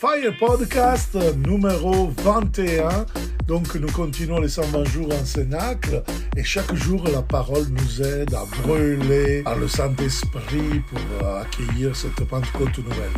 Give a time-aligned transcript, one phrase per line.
[0.00, 1.14] Fire Podcast
[1.46, 3.04] numéro 21.
[3.46, 6.02] Donc nous continuons les 120 jours en Cénacle
[6.38, 11.94] et chaque jour la parole nous aide à brûler par le Saint-Esprit pour euh, accueillir
[11.94, 13.12] cette Pentecôte nouvelle.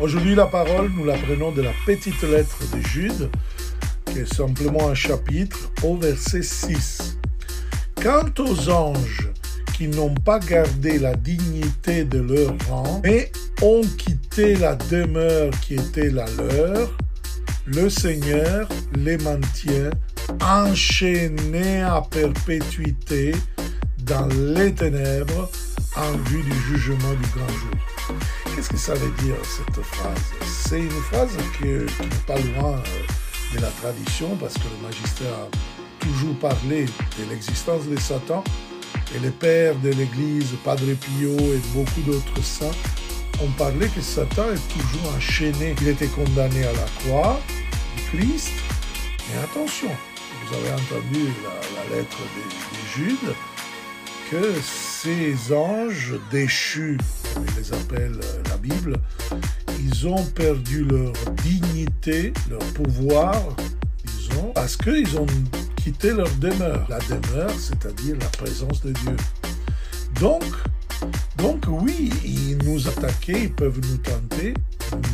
[0.00, 3.30] Aujourd'hui la parole nous la prenons de la petite lettre de Jude
[4.04, 7.16] qui est simplement un chapitre au verset 6.
[8.02, 9.30] Quant aux anges
[9.78, 13.30] qui n'ont pas gardé la dignité de leur rang, mais
[13.62, 16.96] ont quitté la demeure qui était la leur,
[17.66, 19.90] le Seigneur les maintient
[20.40, 23.34] enchaînés à perpétuité
[23.98, 25.50] dans les ténèbres
[25.96, 28.18] en vue du jugement du grand jour.
[28.54, 30.22] Qu'est-ce que ça veut dire cette phrase?
[30.46, 35.32] C'est une phrase qui, n'est pas loin euh, de la tradition parce que le magistère
[35.32, 38.44] a toujours parlé de l'existence de Satan
[39.16, 42.76] et les pères de l'Église, Padre Pio et beaucoup d'autres saints
[43.42, 45.74] ont parlé que Satan est toujours enchaîné.
[45.80, 47.40] Il était condamné à la croix
[47.96, 48.50] du Christ.
[49.28, 49.90] Mais attention,
[50.46, 53.34] vous avez entendu la, lettre de, de, Jude,
[54.30, 56.98] que ces anges déchus,
[57.34, 58.18] comme ils les appelle
[58.48, 58.96] la Bible,
[59.80, 61.12] ils ont perdu leur
[61.44, 63.34] dignité, leur pouvoir,
[64.04, 65.26] disons, parce qu'ils ont
[65.76, 66.86] quitté leur demeure.
[66.88, 69.16] La demeure, c'est-à-dire la présence de Dieu.
[70.20, 70.44] Donc,
[71.36, 74.54] donc oui, ils nous attaquaient, ils peuvent nous tenter,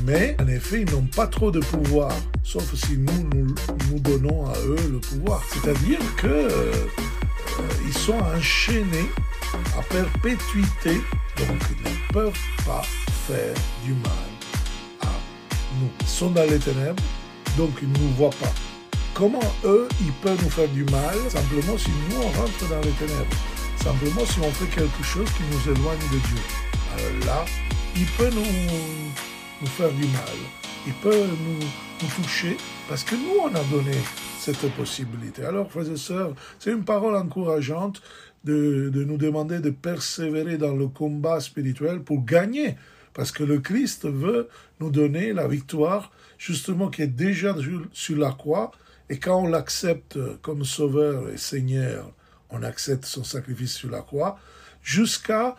[0.04, 2.12] mais en effet, ils n'ont pas trop de pouvoir,
[2.42, 3.28] sauf si nous,
[3.90, 5.42] nous, donnons à eux le pouvoir.
[5.52, 6.72] C'est-à-dire que euh,
[8.04, 9.08] sont enchaînés
[9.78, 11.00] à perpétuité,
[11.38, 12.82] donc ils ne peuvent pas
[13.26, 14.12] faire du mal
[15.02, 15.12] à
[15.80, 15.88] nous.
[16.00, 17.02] Ils sont dans les ténèbres,
[17.56, 18.52] donc ils ne nous voient pas.
[19.14, 21.16] Comment eux, ils peuvent nous faire du mal?
[21.30, 23.53] Simplement si nous, on rentre dans les ténèbres.
[23.84, 26.42] Simplement si on fait quelque chose qui nous éloigne de Dieu.
[26.94, 27.44] Alors là,
[27.94, 30.38] il peut nous, faire du mal.
[30.86, 31.60] Il peut nous,
[32.16, 32.56] toucher
[32.88, 33.96] parce que nous, on a donné
[34.38, 35.44] cette possibilité.
[35.44, 38.00] Alors, frères et sœurs, c'est une parole encourageante
[38.44, 42.76] de nous demander de persévérer dans le combat spirituel pour gagner.
[43.12, 44.48] Parce que le Christ veut
[44.80, 47.54] nous donner la victoire, justement, qui est déjà
[47.92, 48.70] sur la croix.
[49.10, 52.10] Et quand on l'accepte comme sauveur et seigneur,
[52.50, 54.38] on accepte son sacrifice sur la croix,
[54.82, 55.56] jusqu'à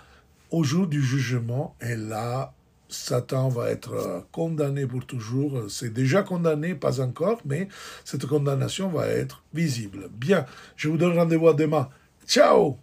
[0.51, 1.75] au jour du jugement.
[1.81, 2.53] Et là,
[2.89, 5.69] Satan va être condamné pour toujours.
[5.69, 7.67] C'est déjà condamné, pas encore, mais
[8.03, 10.09] cette condamnation va être visible.
[10.11, 10.45] Bien,
[10.75, 11.89] je vous donne rendez-vous demain.
[12.27, 12.77] Ciao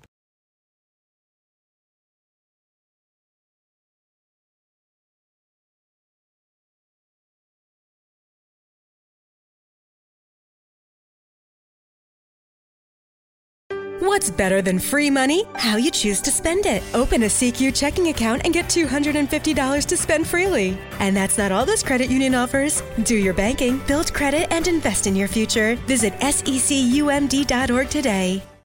[14.03, 15.45] What's better than free money?
[15.55, 16.83] How you choose to spend it.
[16.93, 20.77] Open a CQ checking account and get $250 to spend freely.
[20.99, 22.83] And that's not all this credit union offers.
[23.05, 25.77] Do your banking, build credit, and invest in your future.
[25.87, 28.43] Visit secumd.org today.